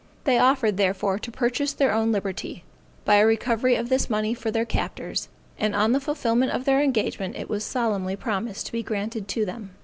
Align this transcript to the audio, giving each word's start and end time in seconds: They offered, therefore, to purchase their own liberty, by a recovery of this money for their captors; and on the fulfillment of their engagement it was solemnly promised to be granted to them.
They 0.23 0.39
offered, 0.39 0.77
therefore, 0.77 1.19
to 1.19 1.29
purchase 1.31 1.73
their 1.73 1.93
own 1.93 2.11
liberty, 2.11 2.63
by 3.05 3.17
a 3.17 3.25
recovery 3.27 3.75
of 3.75 3.89
this 3.89 4.09
money 4.09 4.33
for 4.33 4.49
their 4.49 4.65
captors; 4.65 5.29
and 5.59 5.75
on 5.75 5.91
the 5.91 5.99
fulfillment 5.99 6.53
of 6.53 6.65
their 6.65 6.81
engagement 6.81 7.35
it 7.35 7.49
was 7.51 7.63
solemnly 7.63 8.15
promised 8.15 8.65
to 8.65 8.71
be 8.71 8.81
granted 8.81 9.27
to 9.27 9.45
them. 9.45 9.75